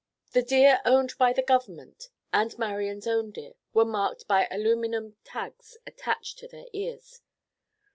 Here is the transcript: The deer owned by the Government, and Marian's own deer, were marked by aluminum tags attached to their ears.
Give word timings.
The 0.31 0.41
deer 0.41 0.81
owned 0.83 1.13
by 1.19 1.31
the 1.31 1.43
Government, 1.43 2.09
and 2.33 2.57
Marian's 2.57 3.05
own 3.05 3.29
deer, 3.29 3.53
were 3.71 3.85
marked 3.85 4.27
by 4.27 4.47
aluminum 4.49 5.15
tags 5.23 5.77
attached 5.85 6.39
to 6.39 6.47
their 6.47 6.65
ears. 6.73 7.21